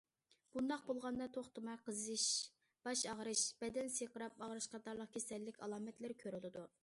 بۇنداق 0.53 0.85
بولغاندا 0.85 1.27
توختىماي 1.35 1.77
قىزىش، 1.89 2.23
باش 2.87 3.05
ئاغرىش، 3.11 3.45
بەدەن 3.63 3.93
سىرقىراپ 3.99 4.43
ئاغرىش 4.47 4.71
قاتارلىق 4.75 5.15
كېسەللىك 5.19 5.63
ئالامەتلىرى 5.67 6.19
كۆرۈلىدۇ. 6.25 6.67